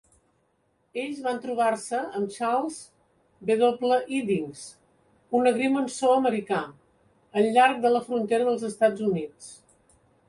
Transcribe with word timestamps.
Ells 1.01 1.17
van 1.25 1.35
trobar-se 1.43 1.99
amb 2.19 2.31
Charles 2.35 2.79
W. 3.51 3.91
Iddings, 4.21 4.65
un 5.41 5.51
agrimensor 5.53 6.17
americà, 6.17 6.63
al 7.43 7.51
llarg 7.59 7.81
de 7.87 7.95
la 7.97 8.05
frontera 8.09 8.49
dels 8.51 8.67
Estats 8.75 9.09
Units. 9.13 9.57